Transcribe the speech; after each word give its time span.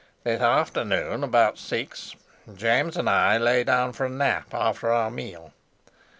"This 0.23 0.41
afternoon, 0.41 1.23
about 1.23 1.59
six, 1.59 2.15
James 2.55 2.97
and 2.97 3.07
I 3.07 3.37
lay 3.37 3.63
down 3.63 3.93
for 3.93 4.07
a 4.07 4.09
nap 4.09 4.51
after 4.51 4.91
our 4.91 5.11
meal. 5.11 5.53